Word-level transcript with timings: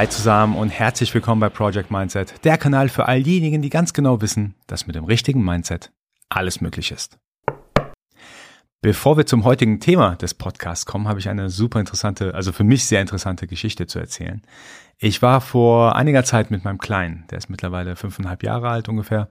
Hi 0.00 0.08
zusammen 0.08 0.56
und 0.56 0.70
herzlich 0.70 1.12
willkommen 1.12 1.42
bei 1.42 1.50
Project 1.50 1.90
Mindset, 1.90 2.42
der 2.46 2.56
Kanal 2.56 2.88
für 2.88 3.06
all 3.06 3.22
diejenigen, 3.22 3.60
die 3.60 3.68
ganz 3.68 3.92
genau 3.92 4.22
wissen, 4.22 4.54
dass 4.66 4.86
mit 4.86 4.96
dem 4.96 5.04
richtigen 5.04 5.44
Mindset 5.44 5.92
alles 6.30 6.62
möglich 6.62 6.90
ist. 6.90 7.18
Bevor 8.80 9.18
wir 9.18 9.26
zum 9.26 9.44
heutigen 9.44 9.78
Thema 9.78 10.16
des 10.16 10.32
Podcasts 10.32 10.86
kommen, 10.86 11.06
habe 11.06 11.18
ich 11.18 11.28
eine 11.28 11.50
super 11.50 11.80
interessante, 11.80 12.34
also 12.34 12.50
für 12.50 12.64
mich 12.64 12.86
sehr 12.86 13.02
interessante 13.02 13.46
Geschichte 13.46 13.86
zu 13.86 13.98
erzählen. 13.98 14.40
Ich 14.96 15.20
war 15.20 15.42
vor 15.42 15.94
einiger 15.96 16.24
Zeit 16.24 16.50
mit 16.50 16.64
meinem 16.64 16.78
Kleinen, 16.78 17.26
der 17.30 17.36
ist 17.36 17.50
mittlerweile 17.50 17.94
fünfeinhalb 17.94 18.42
Jahre 18.42 18.70
alt 18.70 18.88
ungefähr, 18.88 19.28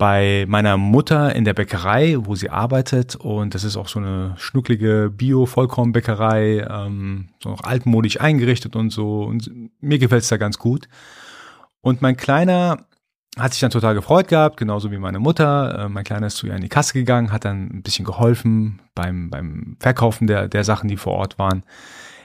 bei 0.00 0.46
meiner 0.48 0.78
Mutter 0.78 1.36
in 1.36 1.44
der 1.44 1.52
Bäckerei, 1.52 2.16
wo 2.20 2.34
sie 2.34 2.48
arbeitet. 2.48 3.16
Und 3.16 3.54
das 3.54 3.64
ist 3.64 3.76
auch 3.76 3.86
so 3.86 3.98
eine 3.98 4.32
schnucklige 4.38 5.12
Bio-Vollkornbäckerei, 5.14 6.66
ähm, 6.70 7.28
so 7.42 7.50
noch 7.50 7.64
altmodisch 7.64 8.18
eingerichtet 8.18 8.76
und 8.76 8.88
so. 8.88 9.24
Und 9.24 9.50
mir 9.82 9.98
gefällt's 9.98 10.28
da 10.28 10.38
ganz 10.38 10.58
gut. 10.58 10.88
Und 11.82 12.00
mein 12.00 12.16
Kleiner 12.16 12.86
hat 13.38 13.52
sich 13.52 13.60
dann 13.60 13.70
total 13.70 13.94
gefreut 13.94 14.28
gehabt, 14.28 14.56
genauso 14.56 14.90
wie 14.90 14.96
meine 14.96 15.18
Mutter. 15.18 15.80
Äh, 15.84 15.88
mein 15.90 16.04
Kleiner 16.04 16.28
ist 16.28 16.38
zu 16.38 16.46
ihr 16.46 16.54
in 16.54 16.62
die 16.62 16.70
Kasse 16.70 16.94
gegangen, 16.94 17.30
hat 17.30 17.44
dann 17.44 17.68
ein 17.70 17.82
bisschen 17.82 18.06
geholfen 18.06 18.80
beim, 18.94 19.28
beim 19.28 19.76
Verkaufen 19.80 20.26
der, 20.26 20.48
der 20.48 20.64
Sachen, 20.64 20.88
die 20.88 20.96
vor 20.96 21.12
Ort 21.12 21.38
waren. 21.38 21.62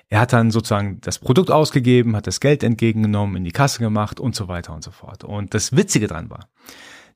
Er 0.08 0.22
hat 0.22 0.32
dann 0.32 0.50
sozusagen 0.50 1.02
das 1.02 1.20
Produkt 1.20 1.52
ausgegeben, 1.52 2.16
hat 2.16 2.26
das 2.26 2.40
Geld 2.40 2.64
entgegengenommen, 2.64 3.36
in 3.36 3.44
die 3.44 3.52
Kasse 3.52 3.80
gemacht 3.80 4.22
und 4.22 4.34
so 4.34 4.48
weiter 4.48 4.74
und 4.74 4.82
so 4.82 4.92
fort. 4.92 5.26
Und 5.26 5.54
das 5.54 5.76
Witzige 5.76 6.08
dran 6.08 6.30
war, 6.30 6.48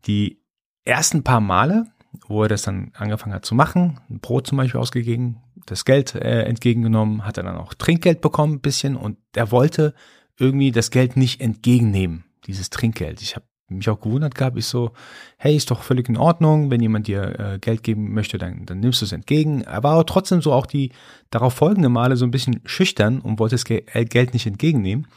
die 0.05 0.42
ersten 0.85 1.23
paar 1.23 1.41
Male, 1.41 1.88
wo 2.27 2.44
er 2.44 2.49
das 2.49 2.63
dann 2.63 2.91
angefangen 2.95 3.33
hat 3.33 3.45
zu 3.45 3.55
machen, 3.55 3.99
ein 4.09 4.19
Brot 4.19 4.47
zum 4.47 4.58
Beispiel 4.58 4.80
ausgegeben, 4.80 5.38
das 5.66 5.86
Geld 5.86 6.16
äh, 6.16 6.44
entgegengenommen, 6.44 7.25
hat 7.25 7.38
er 7.38 7.44
dann 7.44 7.58
auch 7.58 7.73
Trinkgeld 7.73 8.21
bekommen 8.21 8.55
ein 8.55 8.61
bisschen 8.61 8.95
und 8.95 9.17
er 9.36 9.52
wollte 9.52 9.94
irgendwie 10.39 10.71
das 10.71 10.89
Geld 10.89 11.17
nicht 11.17 11.41
entgegennehmen, 11.41 12.23
dieses 12.45 12.69
Trinkgeld. 12.69 13.21
Ich 13.21 13.36
habe 13.36 13.45
mich 13.67 13.89
auch 13.89 13.99
gewundert 13.99 14.36
gehabt, 14.36 14.58
ich 14.58 14.66
so, 14.66 14.91
hey, 15.38 15.55
ist 15.55 15.69
doch 15.69 15.83
völlig 15.83 16.09
in 16.09 16.17
Ordnung, 16.17 16.71
wenn 16.71 16.81
jemand 16.81 17.08
dir 17.08 17.39
äh, 17.39 17.59
Geld 17.59 17.83
geben 17.83 18.14
möchte, 18.14 18.38
dann, 18.38 18.66
dann 18.66 18.80
nimmst 18.80 19.02
du 19.02 19.05
es 19.05 19.11
entgegen. 19.11 19.61
Er 19.61 19.83
war 19.83 19.93
aber 19.93 20.05
trotzdem 20.05 20.41
so 20.41 20.53
auch 20.53 20.66
die 20.66 20.91
darauf 21.30 21.53
folgenden 21.53 21.91
Male 21.91 22.17
so 22.17 22.25
ein 22.25 22.31
bisschen 22.31 22.61
schüchtern 22.66 23.19
und 23.19 23.39
wollte 23.39 23.55
das 23.55 23.69
äh, 23.69 24.05
Geld 24.05 24.33
nicht 24.33 24.47
entgegennehmen. 24.47 25.08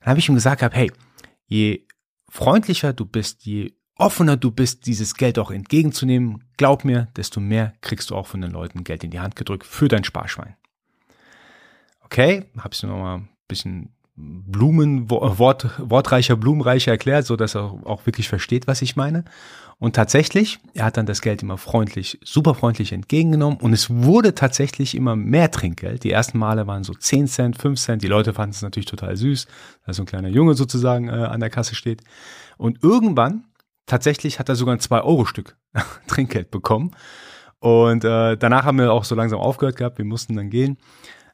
Dann 0.00 0.10
habe 0.10 0.18
ich 0.18 0.28
ihm 0.28 0.34
gesagt, 0.34 0.62
hab, 0.62 0.74
hey, 0.74 0.90
je 1.46 1.86
freundlicher 2.28 2.92
du 2.92 3.06
bist, 3.06 3.46
je 3.46 3.72
offener 3.96 4.36
du 4.36 4.50
bist, 4.50 4.86
dieses 4.86 5.14
Geld 5.14 5.38
auch 5.38 5.50
entgegenzunehmen, 5.50 6.44
glaub 6.56 6.84
mir, 6.84 7.08
desto 7.16 7.40
mehr 7.40 7.72
kriegst 7.80 8.10
du 8.10 8.16
auch 8.16 8.26
von 8.26 8.40
den 8.40 8.52
Leuten 8.52 8.84
Geld 8.84 9.04
in 9.04 9.10
die 9.10 9.20
Hand 9.20 9.36
gedrückt 9.36 9.66
für 9.66 9.88
dein 9.88 10.04
Sparschwein. 10.04 10.54
Okay, 12.02 12.44
hab's 12.58 12.82
nur 12.82 12.92
noch 12.92 13.02
mal 13.02 13.14
ein 13.16 13.28
bisschen 13.48 13.90
Blumen, 14.18 15.10
Wort, 15.10 15.70
wortreicher, 15.78 16.36
blumenreicher 16.36 16.92
erklärt, 16.92 17.26
so 17.26 17.36
dass 17.36 17.54
er 17.54 17.64
auch 17.84 18.06
wirklich 18.06 18.28
versteht, 18.28 18.66
was 18.66 18.80
ich 18.80 18.96
meine. 18.96 19.24
Und 19.78 19.94
tatsächlich, 19.94 20.58
er 20.72 20.86
hat 20.86 20.96
dann 20.96 21.04
das 21.04 21.20
Geld 21.20 21.42
immer 21.42 21.58
freundlich, 21.58 22.18
super 22.24 22.54
freundlich 22.54 22.92
entgegengenommen 22.92 23.58
und 23.58 23.74
es 23.74 23.90
wurde 23.90 24.34
tatsächlich 24.34 24.94
immer 24.94 25.16
mehr 25.16 25.50
Trinkgeld. 25.50 26.02
Die 26.02 26.12
ersten 26.12 26.38
Male 26.38 26.66
waren 26.66 26.82
so 26.82 26.94
10 26.94 27.26
Cent, 27.28 27.60
5 27.60 27.78
Cent. 27.78 28.02
Die 28.02 28.08
Leute 28.08 28.32
fanden 28.32 28.54
es 28.54 28.62
natürlich 28.62 28.86
total 28.86 29.18
süß, 29.18 29.46
dass 29.84 29.96
so 29.96 30.04
ein 30.04 30.06
kleiner 30.06 30.28
Junge 30.28 30.54
sozusagen 30.54 31.08
äh, 31.08 31.12
an 31.12 31.40
der 31.40 31.50
Kasse 31.50 31.74
steht. 31.74 32.02
Und 32.56 32.82
irgendwann 32.82 33.44
tatsächlich 33.86 34.38
hat 34.38 34.48
er 34.48 34.56
sogar 34.56 34.74
ein 34.74 34.80
2-Euro-Stück 34.80 35.56
Trinkgeld 36.06 36.50
bekommen. 36.50 36.94
Und 37.58 38.04
äh, 38.04 38.36
danach 38.36 38.64
haben 38.64 38.78
wir 38.78 38.92
auch 38.92 39.04
so 39.04 39.14
langsam 39.14 39.40
aufgehört 39.40 39.76
gehabt, 39.76 39.98
wir 39.98 40.04
mussten 40.04 40.36
dann 40.36 40.50
gehen. 40.50 40.78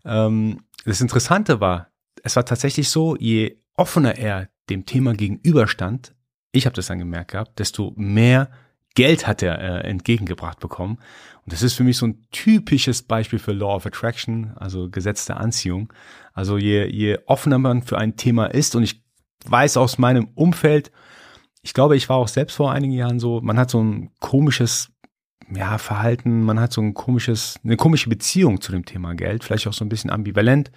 Ähm, 0.04 0.60
das 0.84 1.00
Interessante 1.00 1.60
war, 1.60 1.88
es 2.22 2.36
war 2.36 2.44
tatsächlich 2.44 2.88
so, 2.88 3.16
je 3.16 3.58
offener 3.74 4.16
er 4.16 4.48
dem 4.70 4.86
Thema 4.86 5.14
gegenüberstand, 5.14 6.14
ich 6.52 6.66
habe 6.66 6.76
das 6.76 6.86
dann 6.86 6.98
gemerkt 6.98 7.32
gehabt, 7.32 7.58
desto 7.58 7.92
mehr 7.96 8.50
Geld 8.94 9.26
hat 9.26 9.42
er 9.42 9.58
äh, 9.58 9.88
entgegengebracht 9.88 10.60
bekommen. 10.60 10.98
Und 11.44 11.52
das 11.52 11.62
ist 11.62 11.74
für 11.74 11.82
mich 11.82 11.96
so 11.96 12.06
ein 12.06 12.26
typisches 12.30 13.02
Beispiel 13.02 13.38
für 13.38 13.52
Law 13.52 13.74
of 13.74 13.86
Attraction, 13.86 14.52
also 14.56 14.90
Gesetz 14.90 15.24
der 15.24 15.38
Anziehung. 15.38 15.92
Also 16.34 16.58
je, 16.58 16.86
je 16.86 17.18
offener 17.26 17.58
man 17.58 17.82
für 17.82 17.98
ein 17.98 18.16
Thema 18.16 18.46
ist, 18.46 18.76
und 18.76 18.82
ich 18.82 19.02
weiß 19.46 19.78
aus 19.78 19.98
meinem 19.98 20.28
Umfeld, 20.34 20.92
ich 21.62 21.74
glaube, 21.74 21.96
ich 21.96 22.08
war 22.08 22.16
auch 22.16 22.28
selbst 22.28 22.56
vor 22.56 22.72
einigen 22.72 22.92
Jahren 22.92 23.20
so, 23.20 23.40
man 23.40 23.58
hat 23.58 23.70
so 23.70 23.82
ein 23.82 24.10
komisches 24.18 24.90
ja, 25.54 25.78
Verhalten, 25.78 26.42
man 26.42 26.58
hat 26.58 26.72
so 26.72 26.80
ein 26.80 26.94
komisches, 26.94 27.58
eine 27.64 27.76
komische 27.76 28.08
Beziehung 28.08 28.60
zu 28.60 28.72
dem 28.72 28.84
Thema 28.84 29.14
Geld, 29.14 29.44
vielleicht 29.44 29.66
auch 29.66 29.72
so 29.72 29.84
ein 29.84 29.88
bisschen 29.88 30.10
ambivalent. 30.10 30.70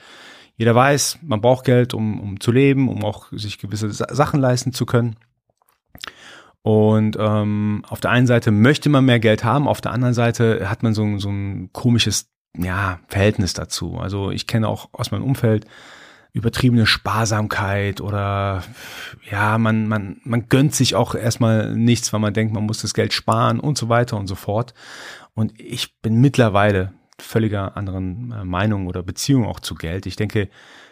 Jeder 0.57 0.75
weiß, 0.75 1.19
man 1.21 1.41
braucht 1.41 1.65
Geld, 1.65 1.93
um, 1.93 2.19
um 2.19 2.39
zu 2.39 2.51
leben, 2.51 2.87
um 2.89 3.03
auch 3.03 3.31
sich 3.31 3.57
gewisse 3.57 3.91
Sachen 3.91 4.39
leisten 4.39 4.73
zu 4.73 4.85
können. 4.85 5.15
Und 6.61 7.17
ähm, 7.19 7.83
auf 7.87 7.99
der 7.99 8.11
einen 8.11 8.27
Seite 8.27 8.51
möchte 8.51 8.89
man 8.89 9.05
mehr 9.05 9.19
Geld 9.19 9.43
haben, 9.43 9.67
auf 9.67 9.81
der 9.81 9.91
anderen 9.91 10.13
Seite 10.13 10.69
hat 10.69 10.81
man 10.81 10.93
so, 10.93 11.17
so 11.19 11.29
ein 11.29 11.69
komisches 11.73 12.27
ja, 12.57 12.99
Verhältnis 13.07 13.53
dazu. 13.53 13.97
Also 13.97 14.31
ich 14.31 14.47
kenne 14.47 14.67
auch 14.67 14.89
aus 14.91 15.11
meinem 15.11 15.23
Umfeld 15.23 15.65
übertriebene 16.35 16.85
Sparsamkeit 16.85 18.01
oder 18.01 18.61
ja, 19.31 19.57
man, 19.57 19.87
man, 19.87 20.17
man 20.25 20.49
gönnt 20.49 20.75
sich 20.75 20.93
auch 20.93 21.15
erstmal 21.15 21.73
nichts, 21.73 22.11
weil 22.11 22.19
man 22.19 22.33
denkt, 22.33 22.53
man 22.53 22.65
muss 22.65 22.81
das 22.81 22.93
Geld 22.93 23.13
sparen 23.13 23.61
und 23.61 23.77
so 23.77 23.87
weiter 23.87 24.17
und 24.17 24.27
so 24.27 24.35
fort. 24.35 24.73
Und 25.33 25.57
ich 25.57 26.01
bin 26.01 26.19
mittlerweile 26.19 26.91
völliger 27.17 27.77
anderen 27.77 28.33
äh, 28.33 28.43
Meinung 28.43 28.87
oder 28.87 29.01
Beziehung 29.01 29.45
auch 29.45 29.61
zu 29.61 29.75
Geld. 29.75 30.05
Ich 30.07 30.17
denke, 30.17 30.49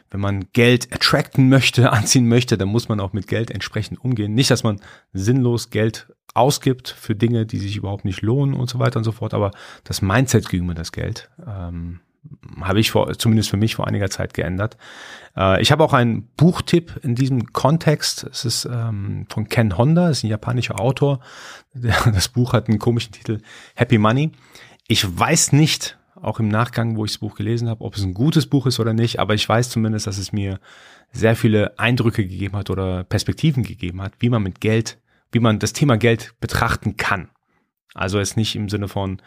wenn 0.09 0.21
man 0.21 0.45
Geld 0.53 0.93
attracten 0.93 1.49
möchte, 1.49 1.91
anziehen 1.91 2.29
möchte, 2.29 2.57
dann 2.57 2.69
muss 2.69 2.87
man 2.87 3.01
auch 3.01 3.11
mit 3.11 3.27
Geld 3.27 3.51
entsprechend 3.51 3.99
umgehen. 3.99 4.33
Nicht, 4.33 4.49
dass 4.49 4.63
man 4.63 4.79
sinnlos 5.11 5.71
Geld 5.71 6.07
ausgibt 6.33 6.87
für 6.87 7.15
Dinge, 7.15 7.45
die 7.45 7.59
sich 7.59 7.75
überhaupt 7.75 8.05
nicht 8.05 8.21
lohnen 8.21 8.55
und 8.55 8.69
so 8.69 8.79
weiter 8.79 8.97
und 8.97 9.03
so 9.03 9.11
fort, 9.11 9.33
aber 9.33 9.51
das 9.83 10.01
Mindset 10.01 10.47
gegenüber 10.47 10.73
das 10.73 10.93
Geld 10.93 11.29
ähm, 11.45 11.99
habe 12.61 12.79
ich 12.79 12.91
vor, 12.91 13.17
zumindest 13.17 13.49
für 13.49 13.57
mich 13.57 13.75
vor 13.75 13.87
einiger 13.87 14.09
Zeit 14.09 14.33
geändert. 14.33 14.77
Äh, 15.35 15.61
ich 15.61 15.71
habe 15.71 15.83
auch 15.83 15.93
einen 15.93 16.27
Buchtipp 16.37 16.99
in 17.03 17.15
diesem 17.15 17.51
Kontext. 17.53 18.23
Es 18.31 18.45
ist 18.45 18.65
ähm, 18.65 19.25
von 19.29 19.49
Ken 19.49 19.77
Honda, 19.77 20.09
ist 20.09 20.23
ein 20.23 20.29
japanischer 20.29 20.79
Autor. 20.79 21.19
Das 21.73 22.29
Buch 22.29 22.53
hat 22.53 22.67
einen 22.67 22.79
komischen 22.79 23.13
Titel 23.13 23.39
Happy 23.75 23.97
Money. 23.97 24.31
Ich 24.87 25.05
weiß 25.17 25.53
nicht, 25.53 25.97
auch 26.21 26.39
im 26.39 26.47
Nachgang, 26.47 26.95
wo 26.95 27.05
ich 27.05 27.11
das 27.11 27.17
Buch 27.17 27.35
gelesen 27.35 27.67
habe, 27.67 27.83
ob 27.83 27.95
es 27.95 28.03
ein 28.03 28.13
gutes 28.13 28.45
Buch 28.45 28.65
ist 28.67 28.79
oder 28.79 28.93
nicht, 28.93 29.19
aber 29.19 29.33
ich 29.33 29.47
weiß 29.47 29.69
zumindest, 29.69 30.07
dass 30.07 30.17
es 30.17 30.31
mir 30.31 30.59
sehr 31.11 31.35
viele 31.35 31.77
Eindrücke 31.77 32.25
gegeben 32.25 32.55
hat 32.55 32.69
oder 32.69 33.03
Perspektiven 33.03 33.63
gegeben 33.63 34.01
hat, 34.01 34.13
wie 34.19 34.29
man 34.29 34.43
mit 34.43 34.61
Geld, 34.61 34.99
wie 35.31 35.39
man 35.39 35.59
das 35.59 35.73
Thema 35.73 35.97
Geld 35.97 36.33
betrachten 36.39 36.95
kann. 36.95 37.29
Also 37.93 38.19
es 38.19 38.35
nicht 38.35 38.55
im 38.55 38.69
Sinne 38.69 38.87
von, 38.87 39.21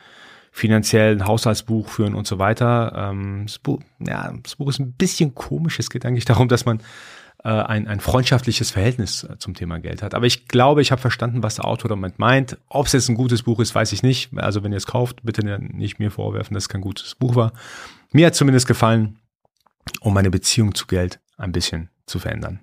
finanziell 0.57 1.17
ein 1.17 1.27
Haushaltsbuch 1.27 1.87
führen 1.87 2.15
und 2.15 2.27
so 2.27 2.39
weiter. 2.39 3.11
Ähm, 3.11 3.43
das, 3.45 3.59
Buch, 3.59 3.79
ja, 3.99 4.33
das 4.43 4.57
Buch 4.57 4.71
ist 4.71 4.79
ein 4.79 4.93
bisschen 4.93 5.35
komisch. 5.35 5.79
Es 5.79 5.91
geht 5.91 6.07
eigentlich 6.07 6.25
darum, 6.25 6.49
dass 6.49 6.65
man 6.65 6.81
äh, 7.45 7.51
ein, 7.51 7.87
ein 7.87 8.01
freundschaftliches 8.01 8.71
Verhältnis 8.71 9.25
äh, 9.25 9.37
zum 9.39 9.53
Thema 9.53 9.81
Geld 9.81 10.03
hat. 10.03 10.15
Aber 10.15 10.25
ich 10.25 10.49
glaube, 10.49 10.81
ich 10.81 10.93
habe 10.93 11.01
verstanden, 11.01 11.43
was 11.43 11.57
der 11.57 11.67
Autor 11.67 11.91
damit 11.91 12.19
meint. 12.19 12.57
Ob 12.71 12.87
es 12.87 12.95
jetzt 12.95 13.11
ein 13.11 13.17
gutes 13.17 13.43
Buch 13.43 13.61
ist, 13.61 13.75
weiß 13.75 13.93
ich 13.93 14.03
nicht. 14.03 14.31
Also 14.39 14.65
wenn 14.65 14.73
ihr 14.73 14.79
es 14.79 14.87
kauft, 14.87 15.23
bitte 15.25 15.45
nicht 15.61 15.99
mir 15.99 16.11
vorwerfen, 16.11 16.55
dass 16.55 16.65
es 16.65 16.69
kein 16.71 16.81
gutes 16.81 17.17
Buch 17.17 17.37
war. 17.37 17.53
Mir 18.13 18.29
hat 18.29 18.35
zumindest 18.35 18.67
gefallen, 18.67 19.19
um 20.01 20.15
meine 20.15 20.31
Beziehung 20.31 20.75
zu 20.75 20.87
Geld 20.87 21.21
ein 21.37 21.53
bisschen 21.53 21.91
zu 22.07 22.19
verändern. 22.19 22.61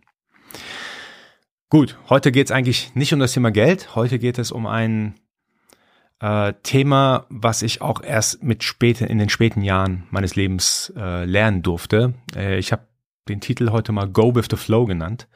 Gut, 1.70 2.00
heute 2.10 2.32
geht 2.32 2.48
es 2.48 2.52
eigentlich 2.52 2.96
nicht 2.96 3.14
um 3.14 3.20
das 3.20 3.34
Thema 3.34 3.52
Geld. 3.52 3.94
Heute 3.94 4.18
geht 4.18 4.40
es 4.40 4.52
um 4.52 4.66
ein 4.66 5.14
äh, 6.20 6.54
Thema, 6.64 7.26
was 7.30 7.62
ich 7.62 7.82
auch 7.82 8.02
erst 8.02 8.44
mit 8.44 8.64
späten, 8.64 9.06
in 9.06 9.18
den 9.18 9.30
späten 9.30 9.62
Jahren 9.62 10.08
meines 10.10 10.36
Lebens 10.36 10.94
äh, 10.96 11.26
lernen 11.26 11.62
durfte. 11.62 12.14
Äh, 12.36 12.58
ich 12.58 12.72
habe 12.72 12.88
den 13.28 13.42
Titel 13.42 13.72
heute 13.72 13.92
mal 13.92 14.08
Go 14.08 14.36
with 14.36 14.48
the 14.50 14.58
Flow 14.58 14.86
genannt. 14.86 15.28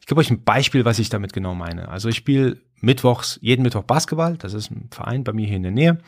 Ich 0.00 0.06
gebe 0.06 0.20
euch 0.20 0.30
ein 0.30 0.44
Beispiel, 0.44 0.84
was 0.84 0.98
ich 0.98 1.08
damit 1.08 1.32
genau 1.32 1.54
meine. 1.54 1.88
Also 1.88 2.08
ich 2.08 2.16
spiele 2.16 2.60
mittwochs, 2.80 3.38
jeden 3.42 3.62
Mittwoch 3.62 3.82
Basketball, 3.82 4.36
das 4.36 4.54
ist 4.54 4.70
ein 4.70 4.88
Verein 4.90 5.24
bei 5.24 5.32
mir 5.32 5.46
hier 5.46 5.56
in 5.56 5.62
der 5.62 5.72
Nähe. 5.72 5.98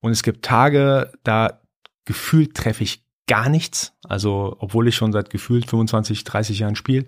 Und 0.00 0.12
es 0.12 0.22
gibt 0.22 0.44
Tage, 0.44 1.12
da 1.24 1.60
gefühlt 2.04 2.56
treffe 2.56 2.84
ich 2.84 3.04
gar 3.26 3.48
nichts. 3.48 3.94
Also 4.04 4.56
obwohl 4.58 4.88
ich 4.88 4.96
schon 4.96 5.12
seit 5.12 5.30
gefühlt 5.30 5.68
25, 5.68 6.24
30 6.24 6.58
Jahren 6.58 6.76
spiele, 6.76 7.06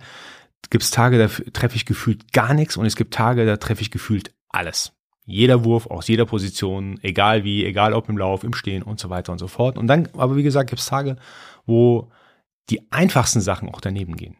gibt 0.71 0.85
es 0.85 0.91
Tage, 0.91 1.19
da 1.19 1.29
treffe 1.53 1.77
ich 1.77 1.87
gefühlt 1.87 2.33
gar 2.33 2.55
nichts 2.55 2.77
und 2.77 2.87
es 2.87 2.97
gibt 2.97 3.15
Tage, 3.15 3.45
da 3.47 3.57
treffe 3.57 3.83
ich 3.83 3.91
gefühlt 3.91 4.35
alles. 4.49 4.93
Jeder 5.25 5.65
Wurf 5.65 5.87
aus 5.87 6.09
jeder 6.09 6.27
Position, 6.27 6.99
egal 7.03 7.45
wie, 7.45 7.65
egal 7.65 7.95
ob 7.95 8.09
im 8.09 8.19
Lauf, 8.19 8.43
im 8.45 8.55
Stehen 8.55 8.83
und 8.83 8.99
so 8.99 9.09
weiter 9.09 9.33
und 9.33 9.39
so 9.39 9.47
fort. 9.47 9.79
Und 9.79 9.87
dann, 9.87 10.09
aber 10.17 10.37
wie 10.37 10.43
gesagt, 10.43 10.71
gibt 10.71 10.81
es 10.81 10.87
Tage, 10.87 11.17
wo 11.65 12.11
die 12.71 12.91
einfachsten 12.91 13.41
Sachen 13.41 13.69
auch 13.69 13.81
daneben 13.81 14.17
gehen. 14.17 14.37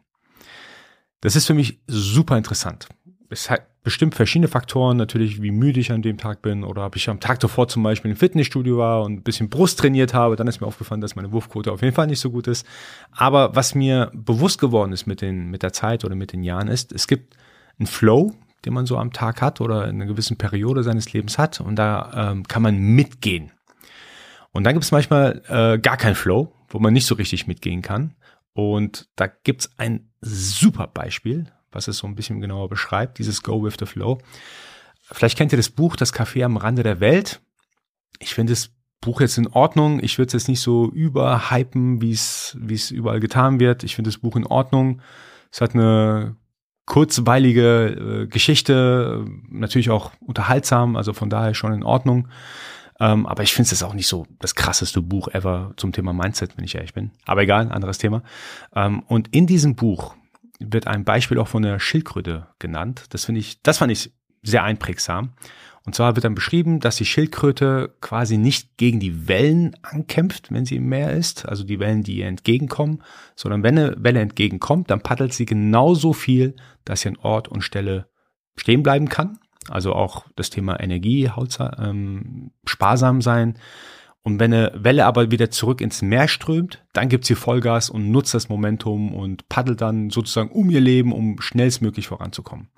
Das 1.21 1.35
ist 1.35 1.45
für 1.45 1.53
mich 1.53 1.79
super 1.87 2.37
interessant. 2.37 2.89
Es 3.29 3.49
bestimmt 3.83 4.15
verschiedene 4.15 4.47
Faktoren, 4.47 4.97
natürlich 4.97 5.41
wie 5.41 5.51
müde 5.51 5.79
ich 5.79 5.91
an 5.91 6.01
dem 6.01 6.17
Tag 6.17 6.41
bin 6.41 6.63
oder 6.63 6.85
ob 6.85 6.95
ich 6.95 7.09
am 7.09 7.19
Tag 7.19 7.39
davor 7.41 7.67
zum 7.67 7.83
Beispiel 7.83 8.11
im 8.11 8.17
Fitnessstudio 8.17 8.77
war 8.77 9.03
und 9.03 9.13
ein 9.13 9.23
bisschen 9.23 9.49
Brust 9.49 9.79
trainiert 9.79 10.13
habe, 10.13 10.35
dann 10.35 10.47
ist 10.47 10.61
mir 10.61 10.67
aufgefallen, 10.67 11.01
dass 11.01 11.15
meine 11.15 11.31
Wurfquote 11.31 11.71
auf 11.71 11.81
jeden 11.81 11.93
Fall 11.93 12.07
nicht 12.07 12.19
so 12.19 12.31
gut 12.31 12.47
ist. 12.47 12.65
Aber 13.11 13.55
was 13.55 13.75
mir 13.75 14.09
bewusst 14.13 14.59
geworden 14.59 14.93
ist 14.93 15.05
mit, 15.05 15.21
den, 15.21 15.49
mit 15.49 15.63
der 15.63 15.73
Zeit 15.73 16.05
oder 16.05 16.15
mit 16.15 16.31
den 16.31 16.43
Jahren 16.43 16.69
ist, 16.69 16.93
es 16.93 17.07
gibt 17.07 17.35
einen 17.77 17.87
Flow, 17.87 18.33
den 18.65 18.73
man 18.73 18.85
so 18.85 18.97
am 18.97 19.13
Tag 19.13 19.41
hat 19.41 19.61
oder 19.61 19.87
in 19.87 19.95
einer 19.95 20.05
gewissen 20.05 20.37
Periode 20.37 20.83
seines 20.83 21.11
Lebens 21.13 21.37
hat 21.37 21.61
und 21.61 21.75
da 21.75 22.31
ähm, 22.31 22.47
kann 22.47 22.61
man 22.61 22.77
mitgehen. 22.77 23.51
Und 24.51 24.63
dann 24.63 24.73
gibt 24.73 24.85
es 24.85 24.91
manchmal 24.91 25.41
äh, 25.47 25.79
gar 25.79 25.97
keinen 25.97 26.15
Flow, 26.15 26.53
wo 26.69 26.79
man 26.79 26.93
nicht 26.93 27.07
so 27.07 27.15
richtig 27.15 27.47
mitgehen 27.47 27.81
kann. 27.81 28.15
Und 28.53 29.09
da 29.15 29.27
gibt's 29.27 29.71
ein 29.77 30.11
super 30.21 30.87
Beispiel, 30.87 31.51
was 31.71 31.87
es 31.87 31.97
so 31.97 32.07
ein 32.07 32.15
bisschen 32.15 32.39
genauer 32.39 32.69
beschreibt, 32.69 33.17
dieses 33.17 33.41
Go 33.41 33.63
with 33.63 33.75
the 33.79 33.85
Flow. 33.85 34.19
Vielleicht 35.01 35.37
kennt 35.37 35.51
ihr 35.51 35.57
das 35.57 35.69
Buch 35.69 35.95
Das 35.95 36.13
Café 36.13 36.45
am 36.45 36.57
Rande 36.57 36.83
der 36.83 36.99
Welt. 36.99 37.41
Ich 38.19 38.33
finde 38.33 38.53
das 38.53 38.71
Buch 39.01 39.21
jetzt 39.21 39.37
in 39.37 39.47
Ordnung. 39.47 40.01
Ich 40.01 40.17
würde 40.17 40.27
es 40.27 40.33
jetzt 40.33 40.47
nicht 40.47 40.61
so 40.61 40.89
überhypen, 40.89 42.01
wie 42.01 42.11
es 42.11 42.55
wie 42.59 42.75
es 42.75 42.91
überall 42.91 43.19
getan 43.19 43.59
wird. 43.59 43.83
Ich 43.83 43.95
finde 43.95 44.09
das 44.09 44.19
Buch 44.19 44.35
in 44.35 44.47
Ordnung. 44.47 45.01
Es 45.51 45.61
hat 45.61 45.73
eine 45.73 46.37
kurzweilige 46.85 48.23
äh, 48.23 48.27
Geschichte, 48.27 49.25
natürlich 49.49 49.89
auch 49.89 50.11
unterhaltsam, 50.19 50.95
also 50.95 51.13
von 51.13 51.29
daher 51.29 51.53
schon 51.53 51.73
in 51.73 51.83
Ordnung. 51.83 52.27
Ähm, 52.99 53.25
aber 53.25 53.43
ich 53.43 53.53
finde 53.53 53.71
es 53.71 53.83
auch 53.83 53.93
nicht 53.93 54.07
so 54.07 54.27
das 54.39 54.55
krasseste 54.55 55.01
Buch 55.01 55.27
ever 55.29 55.73
zum 55.77 55.91
Thema 55.91 56.13
Mindset, 56.13 56.57
wenn 56.57 56.65
ich 56.65 56.75
ehrlich 56.75 56.93
bin. 56.93 57.11
Aber 57.25 57.41
egal, 57.41 57.71
anderes 57.71 57.97
Thema. 57.97 58.23
Ähm, 58.75 59.03
und 59.07 59.33
in 59.33 59.47
diesem 59.47 59.75
Buch 59.75 60.15
wird 60.59 60.87
ein 60.87 61.03
Beispiel 61.03 61.39
auch 61.39 61.47
von 61.47 61.63
der 61.63 61.79
Schildkröte 61.79 62.47
genannt. 62.59 63.05
Das 63.09 63.25
finde 63.25 63.39
ich, 63.39 63.61
das 63.61 63.79
fand 63.79 63.91
ich 63.91 64.13
sehr 64.43 64.63
einprägsam. 64.63 65.33
Und 65.85 65.95
zwar 65.95 66.15
wird 66.15 66.23
dann 66.23 66.35
beschrieben, 66.35 66.79
dass 66.79 66.95
die 66.95 67.05
Schildkröte 67.05 67.93
quasi 67.99 68.37
nicht 68.37 68.77
gegen 68.77 69.01
die 69.01 69.27
Wellen 69.27 69.75
ankämpft, 69.81 70.51
wenn 70.51 70.65
sie 70.65 70.77
im 70.77 70.87
Meer 70.87 71.11
ist, 71.11 71.45
also 71.45 71.65
die 71.65 71.79
Wellen, 71.79 72.03
die 72.03 72.17
ihr 72.17 72.27
entgegenkommen, 72.27 73.03
sondern 73.35 73.63
wenn 73.63 73.77
eine 73.77 73.95
Welle 73.97 74.21
entgegenkommt, 74.21 74.89
dann 74.89 75.01
paddelt 75.01 75.33
sie 75.33 75.45
genauso 75.45 76.13
viel, 76.13 76.55
dass 76.85 77.01
sie 77.01 77.09
an 77.09 77.17
Ort 77.17 77.49
und 77.49 77.63
Stelle 77.63 78.07
stehen 78.55 78.81
bleiben 78.81 79.09
kann. 79.09 79.39
Also 79.69 79.93
auch 79.93 80.25
das 80.35 80.49
Thema 80.49 80.79
Energie, 80.79 81.29
ähm, 81.77 82.51
sparsam 82.65 83.21
sein, 83.21 83.57
und 84.23 84.39
wenn 84.39 84.53
eine 84.53 84.71
Welle 84.73 85.05
aber 85.05 85.31
wieder 85.31 85.51
zurück 85.51 85.81
ins 85.81 86.01
Meer 86.01 86.29
strömt, 86.29 86.83
dann 86.93 87.09
gibt 87.09 87.25
sie 87.25 87.35
Vollgas 87.35 87.89
und 87.89 88.09
nutzt 88.09 88.33
das 88.33 88.47
Momentum 88.47 89.13
und 89.13 89.49
paddelt 89.49 89.81
dann 89.81 90.09
sozusagen 90.09 90.49
um 90.49 90.69
ihr 90.69 90.79
Leben, 90.79 91.11
um 91.11 91.41
schnellstmöglich 91.41 92.07
voranzukommen. 92.07 92.69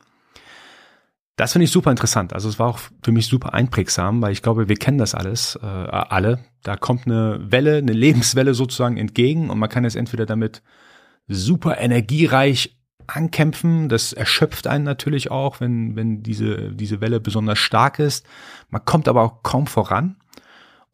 Das 1.35 1.51
finde 1.51 1.65
ich 1.65 1.71
super 1.71 1.91
interessant. 1.91 2.33
Also 2.33 2.47
es 2.47 2.59
war 2.59 2.67
auch 2.67 2.79
für 3.03 3.11
mich 3.11 3.27
super 3.27 3.53
einprägsam, 3.53 4.21
weil 4.21 4.31
ich 4.31 4.41
glaube, 4.41 4.69
wir 4.69 4.77
kennen 4.77 4.97
das 4.97 5.13
alles, 5.13 5.59
äh, 5.61 5.65
alle. 5.65 6.39
Da 6.63 6.77
kommt 6.77 7.07
eine 7.07 7.39
Welle, 7.51 7.77
eine 7.77 7.91
Lebenswelle 7.91 8.53
sozusagen 8.53 8.97
entgegen 8.97 9.49
und 9.49 9.59
man 9.59 9.69
kann 9.69 9.83
es 9.83 9.95
entweder 9.95 10.25
damit 10.25 10.61
super 11.27 11.77
energiereich 11.77 12.77
ankämpfen. 13.07 13.89
Das 13.89 14.13
erschöpft 14.13 14.67
einen 14.67 14.85
natürlich 14.85 15.29
auch, 15.29 15.59
wenn, 15.59 15.95
wenn 15.95 16.23
diese, 16.23 16.71
diese 16.71 17.01
Welle 17.01 17.19
besonders 17.19 17.59
stark 17.59 17.99
ist. 17.99 18.25
Man 18.69 18.85
kommt 18.85 19.09
aber 19.09 19.23
auch 19.23 19.43
kaum 19.43 19.67
voran. 19.67 20.15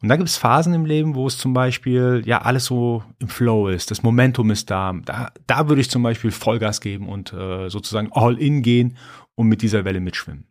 Und 0.01 0.09
da 0.09 0.15
gibt 0.15 0.29
es 0.29 0.37
Phasen 0.37 0.73
im 0.73 0.85
Leben, 0.85 1.13
wo 1.13 1.27
es 1.27 1.37
zum 1.37 1.53
Beispiel 1.53 2.23
ja 2.25 2.41
alles 2.41 2.65
so 2.65 3.03
im 3.19 3.27
Flow 3.27 3.67
ist, 3.67 3.91
das 3.91 4.01
Momentum 4.01 4.49
ist 4.49 4.71
da. 4.71 4.94
Da, 5.05 5.31
da 5.45 5.69
würde 5.69 5.81
ich 5.81 5.91
zum 5.91 6.01
Beispiel 6.01 6.31
Vollgas 6.31 6.81
geben 6.81 7.07
und 7.07 7.31
äh, 7.33 7.69
sozusagen 7.69 8.09
all 8.11 8.39
in 8.39 8.63
gehen 8.63 8.97
und 9.36 9.48
mit 9.48 9.62
dieser 9.62 9.86
Welle 9.86 10.00
mitschwimmen. 10.00 10.48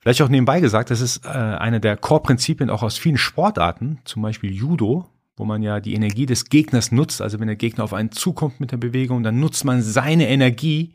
Vielleicht 0.00 0.22
auch 0.22 0.28
nebenbei 0.28 0.60
gesagt, 0.60 0.90
das 0.90 1.00
ist 1.00 1.24
äh, 1.24 1.28
eine 1.28 1.80
der 1.80 1.96
Core-Prinzipien 1.96 2.70
auch 2.70 2.82
aus 2.82 2.98
vielen 2.98 3.18
Sportarten, 3.18 4.00
zum 4.04 4.22
Beispiel 4.22 4.52
Judo, 4.52 5.08
wo 5.36 5.44
man 5.44 5.62
ja 5.62 5.80
die 5.80 5.94
Energie 5.94 6.26
des 6.26 6.46
Gegners 6.46 6.90
nutzt. 6.90 7.22
Also 7.22 7.38
wenn 7.38 7.46
der 7.46 7.56
Gegner 7.56 7.84
auf 7.84 7.92
einen 7.92 8.10
zukommt 8.10 8.58
mit 8.58 8.72
der 8.72 8.76
Bewegung, 8.78 9.22
dann 9.22 9.38
nutzt 9.38 9.64
man 9.64 9.80
seine 9.80 10.28
Energie, 10.28 10.94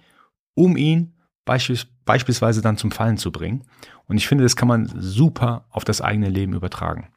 um 0.56 0.75
ihn 0.75 1.13
beispielsweise 1.45 1.98
beispielsweise 2.07 2.63
dann 2.63 2.77
zum 2.77 2.89
Fallen 2.89 3.18
zu 3.18 3.31
bringen. 3.31 3.63
Und 4.07 4.18
ich 4.18 4.27
finde, 4.27 4.44
das 4.44 4.56
kann 4.56 4.68
man 4.68 4.92
super 4.95 5.65
auf 5.69 5.86
das 5.86 6.01
eigene 6.01 6.30
Leben 6.30 6.54
übertragen. 6.54 7.09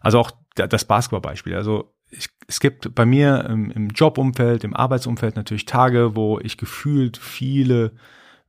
Also 0.00 0.18
auch 0.18 0.30
das 0.54 0.86
Basketballbeispiel. 0.86 1.54
Also 1.54 1.92
ich, 2.10 2.28
es 2.46 2.60
gibt 2.60 2.94
bei 2.94 3.04
mir 3.06 3.44
im, 3.48 3.70
im 3.70 3.88
Jobumfeld, 3.90 4.64
im 4.64 4.74
Arbeitsumfeld 4.74 5.36
natürlich 5.36 5.66
Tage, 5.66 6.16
wo 6.16 6.38
ich 6.38 6.56
gefühlt 6.56 7.16
viele 7.16 7.92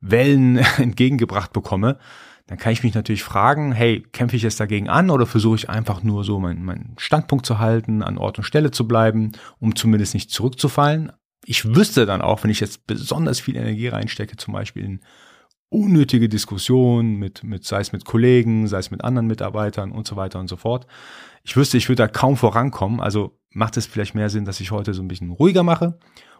Wellen 0.00 0.56
entgegengebracht 0.78 1.52
bekomme. 1.52 1.98
Dann 2.46 2.58
kann 2.58 2.72
ich 2.72 2.82
mich 2.82 2.94
natürlich 2.94 3.22
fragen, 3.22 3.70
hey, 3.70 4.02
kämpfe 4.12 4.34
ich 4.34 4.42
jetzt 4.42 4.58
dagegen 4.58 4.88
an 4.88 5.10
oder 5.10 5.24
versuche 5.24 5.56
ich 5.56 5.70
einfach 5.70 6.02
nur 6.02 6.24
so 6.24 6.40
meinen, 6.40 6.64
meinen 6.64 6.94
Standpunkt 6.98 7.46
zu 7.46 7.60
halten, 7.60 8.02
an 8.02 8.18
Ort 8.18 8.38
und 8.38 8.44
Stelle 8.44 8.72
zu 8.72 8.88
bleiben, 8.88 9.32
um 9.60 9.76
zumindest 9.76 10.14
nicht 10.14 10.30
zurückzufallen? 10.30 11.12
ich 11.44 11.74
wüsste 11.74 12.06
dann 12.06 12.22
auch, 12.22 12.42
wenn 12.42 12.50
ich 12.50 12.60
jetzt 12.60 12.86
besonders 12.86 13.40
viel 13.40 13.56
Energie 13.56 13.88
reinstecke, 13.88 14.36
zum 14.36 14.54
Beispiel 14.54 14.84
in 14.84 15.00
unnötige 15.70 16.28
Diskussionen 16.28 17.16
mit, 17.16 17.42
mit, 17.42 17.64
sei 17.64 17.80
es 17.80 17.92
mit 17.92 18.04
Kollegen, 18.04 18.66
sei 18.66 18.78
es 18.78 18.90
mit 18.90 19.02
anderen 19.02 19.26
Mitarbeitern 19.26 19.92
und 19.92 20.06
so 20.06 20.16
weiter 20.16 20.38
und 20.38 20.48
so 20.48 20.56
fort. 20.56 20.86
Ich 21.42 21.56
wüsste, 21.56 21.78
ich 21.78 21.88
würde 21.88 22.02
da 22.02 22.08
kaum 22.08 22.36
vorankommen. 22.36 23.00
Also 23.00 23.38
macht 23.50 23.76
es 23.76 23.86
vielleicht 23.86 24.14
mehr 24.14 24.28
Sinn, 24.28 24.44
dass 24.44 24.60
ich 24.60 24.72
heute 24.72 24.92
so 24.92 25.02
ein 25.02 25.08
bisschen 25.08 25.30
ruhiger 25.30 25.62
mache 25.62 25.98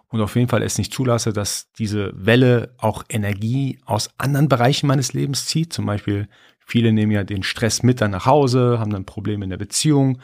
und 0.09 0.21
auf 0.21 0.35
jeden 0.35 0.49
Fall 0.49 0.63
es 0.63 0.79
nicht 0.79 0.93
zulasse, 0.93 1.33
dass 1.33 1.73
diese 1.73 2.13
Welle 2.15 2.75
auch 2.79 3.05
Energie 3.09 3.79
aus 3.85 4.11
anderen 4.19 4.49
Bereichen 4.49 4.89
meines 4.89 5.13
Lebens 5.13 5.47
zieht. 5.47 5.73
Zum 5.73 5.87
Beispiel 5.87 6.29
viele 6.59 6.93
nehmen 6.93 7.13
ja 7.13 7.23
den 7.23 7.45
Stress 7.45 7.85
mit 7.85 8.01
dann 8.01 8.11
nach 8.11 8.27
Hause, 8.27 8.79
haben 8.81 8.91
dann 8.91 9.05
Probleme 9.05 9.45
in 9.45 9.51
der 9.51 9.57
Beziehung, 9.57 10.19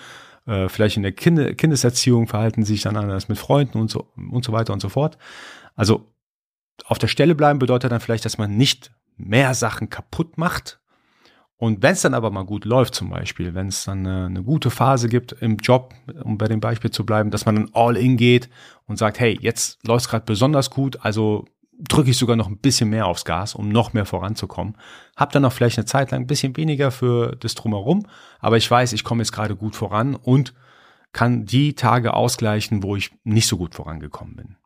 äh, 0.46 0.68
vielleicht 0.68 0.96
in 0.96 1.04
der 1.04 1.12
Kind 1.12 1.56
Kindeserziehung 1.56 2.26
verhalten 2.26 2.64
sich 2.64 2.82
dann 2.82 2.96
anders 2.96 3.28
mit 3.28 3.38
Freunden 3.38 3.78
und 3.78 3.90
so, 3.90 4.08
und 4.16 4.44
so 4.44 4.52
weiter 4.52 4.72
und 4.72 4.80
so 4.80 4.88
fort. 4.88 5.18
Also 5.76 6.12
auf 6.84 6.98
der 6.98 7.08
Stelle 7.08 7.34
bleiben 7.34 7.58
bedeutet 7.58 7.92
dann 7.92 8.00
vielleicht, 8.00 8.24
dass 8.24 8.38
man 8.38 8.56
nicht 8.56 8.92
mehr 9.16 9.54
Sachen 9.54 9.88
kaputt 9.90 10.38
macht. 10.38 10.78
Und 11.58 11.82
wenn 11.82 11.92
es 11.92 12.02
dann 12.02 12.12
aber 12.12 12.30
mal 12.30 12.44
gut 12.44 12.66
läuft, 12.66 12.94
zum 12.94 13.08
Beispiel, 13.08 13.54
wenn 13.54 13.68
es 13.68 13.84
dann 13.84 14.06
eine, 14.06 14.26
eine, 14.26 14.42
gute 14.42 14.68
Phase 14.70 15.08
gibt 15.08 15.32
im 15.32 15.56
Job, 15.56 15.94
um 16.22 16.36
bei 16.36 16.48
dem 16.48 16.60
Beispiel 16.60 16.90
zu 16.90 17.06
bleiben, 17.06 17.30
dass 17.30 17.46
man 17.46 17.54
dann 17.54 17.70
all 17.72 17.96
in 17.96 18.18
geht 18.18 18.50
und 18.86 18.98
sagt, 18.98 19.18
hey, 19.20 19.38
jetzt 19.40 19.78
läuft 19.86 20.04
es 20.04 20.10
gerade 20.10 20.26
besonders 20.26 20.68
gut, 20.68 20.98
also 21.00 21.46
drücke 21.78 22.10
ich 22.10 22.18
sogar 22.18 22.36
noch 22.36 22.48
ein 22.48 22.58
bisschen 22.58 22.90
mehr 22.90 23.06
aufs 23.06 23.24
Gas, 23.24 23.54
um 23.54 23.70
noch 23.70 23.94
mehr 23.94 24.04
voranzukommen. 24.04 24.76
Hab 25.16 25.32
dann 25.32 25.42
noch 25.42 25.52
vielleicht 25.52 25.78
eine 25.78 25.86
Zeit 25.86 26.10
lang 26.10 26.22
ein 26.22 26.26
bisschen 26.26 26.56
weniger 26.58 26.90
für 26.90 27.36
das 27.36 27.54
drumherum, 27.54 28.06
aber 28.38 28.58
ich 28.58 28.70
weiß, 28.70 28.92
ich 28.92 29.04
komme 29.04 29.22
jetzt 29.22 29.32
gerade 29.32 29.56
gut 29.56 29.76
voran 29.76 30.14
und 30.14 30.54
kann 31.12 31.46
die 31.46 31.74
Tage 31.74 32.12
ausgleichen, 32.12 32.82
wo 32.82 32.96
ich 32.96 33.12
nicht 33.24 33.48
so 33.48 33.56
gut 33.56 33.74
vorangekommen 33.74 34.36
bin. 34.36 34.56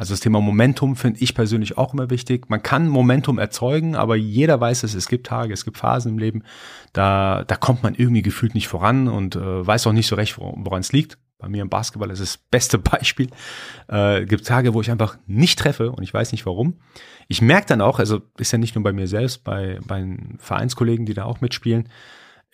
Also 0.00 0.14
das 0.14 0.20
Thema 0.20 0.40
Momentum 0.40 0.96
finde 0.96 1.20
ich 1.20 1.34
persönlich 1.34 1.76
auch 1.76 1.92
immer 1.92 2.08
wichtig. 2.08 2.48
Man 2.48 2.62
kann 2.62 2.88
Momentum 2.88 3.38
erzeugen, 3.38 3.96
aber 3.96 4.16
jeder 4.16 4.58
weiß 4.58 4.82
es, 4.84 4.94
es 4.94 5.08
gibt 5.08 5.26
Tage, 5.26 5.52
es 5.52 5.66
gibt 5.66 5.76
Phasen 5.76 6.12
im 6.12 6.18
Leben, 6.18 6.42
da, 6.94 7.44
da 7.44 7.54
kommt 7.54 7.82
man 7.82 7.94
irgendwie 7.94 8.22
gefühlt 8.22 8.54
nicht 8.54 8.66
voran 8.66 9.08
und 9.08 9.36
äh, 9.36 9.66
weiß 9.66 9.86
auch 9.86 9.92
nicht 9.92 10.06
so 10.06 10.16
recht, 10.16 10.38
woran 10.38 10.80
es 10.80 10.92
liegt. 10.92 11.18
Bei 11.36 11.50
mir 11.50 11.60
im 11.60 11.68
Basketball 11.68 12.10
ist 12.10 12.22
das 12.22 12.38
beste 12.38 12.78
Beispiel. 12.78 13.28
Äh, 13.88 14.24
gibt 14.24 14.46
Tage, 14.46 14.72
wo 14.72 14.80
ich 14.80 14.90
einfach 14.90 15.18
nicht 15.26 15.58
treffe 15.58 15.92
und 15.92 16.02
ich 16.02 16.14
weiß 16.14 16.32
nicht 16.32 16.46
warum. 16.46 16.78
Ich 17.28 17.42
merke 17.42 17.66
dann 17.66 17.82
auch, 17.82 17.98
also 17.98 18.22
ist 18.38 18.52
ja 18.52 18.58
nicht 18.58 18.76
nur 18.76 18.84
bei 18.84 18.94
mir 18.94 19.06
selbst, 19.06 19.44
bei, 19.44 19.80
bei 19.86 20.16
Vereinskollegen, 20.38 21.04
die 21.04 21.12
da 21.12 21.24
auch 21.24 21.42
mitspielen, 21.42 21.90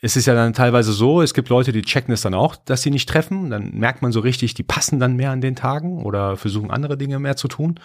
es 0.02 0.16
ist 0.16 0.26
ja 0.26 0.34
dann 0.34 0.52
teilweise 0.52 0.92
so, 0.92 1.22
es 1.22 1.32
gibt 1.32 1.48
Leute, 1.48 1.72
die 1.72 1.82
checken 1.82 2.12
es 2.12 2.20
dann 2.20 2.34
auch, 2.34 2.54
dass 2.56 2.82
sie 2.82 2.90
nicht 2.90 3.08
treffen. 3.08 3.50
Dann 3.50 3.70
merkt 3.72 4.02
man 4.02 4.12
so 4.12 4.20
richtig, 4.20 4.52
die 4.54 4.62
passen 4.62 5.00
dann 5.00 5.16
mehr 5.16 5.30
an 5.30 5.40
den 5.40 5.56
Tagen 5.56 6.02
oder 6.04 6.36
versuchen 6.36 6.70
andere 6.70 6.98
Dinge 6.98 7.18
mehr 7.18 7.36
zu 7.36 7.48
tun. 7.48 7.80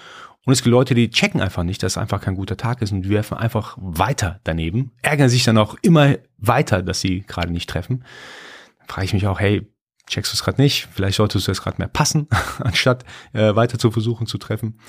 Und 0.45 0.53
es 0.53 0.61
gibt 0.61 0.71
Leute, 0.71 0.93
die 0.93 1.09
checken 1.09 1.39
einfach 1.39 1.63
nicht, 1.63 1.83
dass 1.83 1.93
es 1.93 1.97
einfach 1.97 2.19
kein 2.19 2.35
guter 2.35 2.57
Tag 2.57 2.81
ist 2.81 2.91
und 2.91 3.07
werfen 3.07 3.37
einfach 3.37 3.77
weiter 3.79 4.41
daneben, 4.43 4.91
ärgern 5.01 5.29
sich 5.29 5.43
dann 5.45 5.57
auch 5.57 5.75
immer 5.81 6.17
weiter, 6.37 6.81
dass 6.81 6.99
sie 6.99 7.21
gerade 7.21 7.51
nicht 7.51 7.69
treffen. 7.69 8.03
Dann 8.79 8.87
frage 8.87 9.05
ich 9.05 9.13
mich 9.13 9.27
auch, 9.27 9.39
hey, 9.39 9.71
checkst 10.07 10.33
du 10.33 10.35
es 10.35 10.43
gerade 10.43 10.61
nicht. 10.61 10.89
Vielleicht 10.91 11.17
solltest 11.17 11.47
du 11.47 11.51
es 11.51 11.61
gerade 11.61 11.77
mehr 11.77 11.87
passen, 11.87 12.27
anstatt 12.59 13.05
äh, 13.33 13.55
weiter 13.55 13.79
zu 13.79 13.91
versuchen 13.91 14.27
zu 14.27 14.37
treffen. 14.37 14.79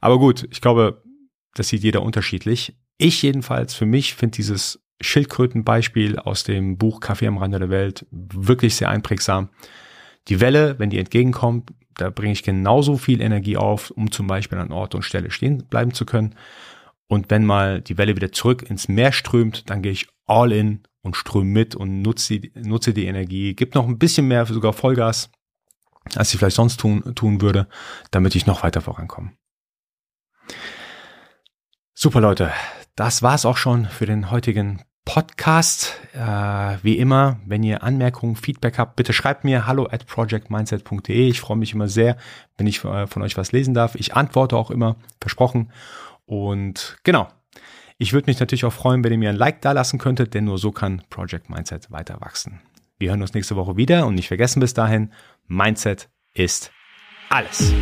Aber 0.00 0.18
gut, 0.18 0.48
ich 0.50 0.60
glaube, 0.60 1.02
das 1.54 1.68
sieht 1.68 1.84
jeder 1.84 2.02
unterschiedlich. 2.02 2.76
Ich 2.98 3.22
jedenfalls 3.22 3.74
für 3.74 3.86
mich 3.86 4.14
finde 4.14 4.36
dieses 4.36 4.83
Schildkrötenbeispiel 5.00 6.18
aus 6.18 6.44
dem 6.44 6.78
Buch 6.78 7.00
Kaffee 7.00 7.26
am 7.26 7.38
Rande 7.38 7.58
der 7.58 7.70
Welt 7.70 8.06
wirklich 8.10 8.76
sehr 8.76 8.88
einprägsam. 8.88 9.50
Die 10.28 10.40
Welle, 10.40 10.78
wenn 10.78 10.90
die 10.90 10.98
entgegenkommt, 10.98 11.72
da 11.94 12.10
bringe 12.10 12.32
ich 12.32 12.42
genauso 12.42 12.96
viel 12.96 13.20
Energie 13.20 13.56
auf, 13.56 13.90
um 13.90 14.10
zum 14.10 14.26
Beispiel 14.26 14.58
an 14.58 14.72
Ort 14.72 14.94
und 14.94 15.02
Stelle 15.02 15.30
stehen 15.30 15.66
bleiben 15.68 15.92
zu 15.92 16.06
können. 16.06 16.34
Und 17.06 17.30
wenn 17.30 17.44
mal 17.44 17.80
die 17.80 17.98
Welle 17.98 18.16
wieder 18.16 18.32
zurück 18.32 18.62
ins 18.62 18.88
Meer 18.88 19.12
strömt, 19.12 19.68
dann 19.70 19.82
gehe 19.82 19.92
ich 19.92 20.08
all 20.26 20.52
in 20.52 20.82
und 21.02 21.16
ströme 21.16 21.50
mit 21.50 21.74
und 21.74 22.02
nutze 22.02 22.40
die, 22.40 22.52
nutze 22.54 22.94
die 22.94 23.06
Energie, 23.06 23.54
gib 23.54 23.74
noch 23.74 23.86
ein 23.86 23.98
bisschen 23.98 24.26
mehr, 24.26 24.46
sogar 24.46 24.72
Vollgas, 24.72 25.30
als 26.16 26.32
ich 26.32 26.38
vielleicht 26.38 26.56
sonst 26.56 26.80
tun, 26.80 27.14
tun 27.14 27.40
würde, 27.40 27.68
damit 28.10 28.34
ich 28.34 28.46
noch 28.46 28.62
weiter 28.62 28.80
vorankomme. 28.80 29.32
Super 31.92 32.20
Leute, 32.20 32.52
das 32.96 33.22
war's 33.22 33.44
auch 33.44 33.56
schon 33.56 33.86
für 33.86 34.06
den 34.06 34.30
heutigen 34.30 34.82
Podcast. 35.04 36.00
Äh, 36.14 36.18
wie 36.82 36.98
immer, 36.98 37.40
wenn 37.44 37.62
ihr 37.62 37.82
Anmerkungen, 37.82 38.36
Feedback 38.36 38.78
habt, 38.78 38.96
bitte 38.96 39.12
schreibt 39.12 39.44
mir 39.44 39.66
hallo 39.66 39.86
at 39.90 40.06
projectmindset.de. 40.06 41.28
Ich 41.28 41.40
freue 41.40 41.56
mich 41.56 41.74
immer 41.74 41.88
sehr, 41.88 42.16
wenn 42.56 42.66
ich 42.66 42.84
äh, 42.84 43.06
von 43.06 43.22
euch 43.22 43.36
was 43.36 43.52
lesen 43.52 43.74
darf. 43.74 43.94
Ich 43.96 44.14
antworte 44.14 44.56
auch 44.56 44.70
immer, 44.70 44.96
versprochen. 45.20 45.70
Und 46.24 46.96
genau, 47.04 47.28
ich 47.98 48.12
würde 48.12 48.30
mich 48.30 48.40
natürlich 48.40 48.64
auch 48.64 48.72
freuen, 48.72 49.04
wenn 49.04 49.12
ihr 49.12 49.18
mir 49.18 49.30
ein 49.30 49.36
Like 49.36 49.60
da 49.60 49.72
lassen 49.72 49.98
könntet, 49.98 50.34
denn 50.34 50.44
nur 50.44 50.58
so 50.58 50.72
kann 50.72 51.02
Project 51.10 51.50
Mindset 51.50 51.90
weiter 51.90 52.20
wachsen. 52.20 52.60
Wir 52.98 53.10
hören 53.10 53.22
uns 53.22 53.34
nächste 53.34 53.56
Woche 53.56 53.76
wieder 53.76 54.06
und 54.06 54.14
nicht 54.14 54.28
vergessen 54.28 54.60
bis 54.60 54.72
dahin, 54.72 55.12
Mindset 55.46 56.08
ist 56.32 56.72
alles. 57.28 57.72